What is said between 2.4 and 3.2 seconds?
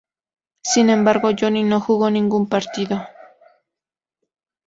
partido.